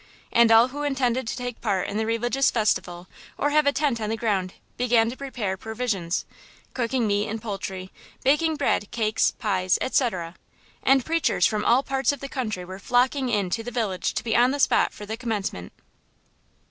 [0.31, 3.07] And all who intended to take part in the religious festival
[3.37, 7.91] or have a tent on the ground began to prepare provisions–cooking meat and poultry,
[8.23, 10.33] baking bread, cakes, pies, etc.
[10.81, 14.23] And preachers from all parts of the country were flocking in to the village to
[14.23, 15.71] be on the spot for the commencement.